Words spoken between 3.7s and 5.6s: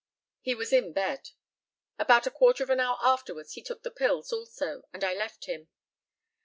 the pills also, and I left